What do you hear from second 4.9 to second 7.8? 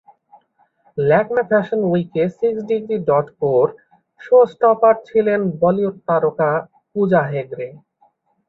ছিলেন বলিউড তারকা পূজা হেগড়ে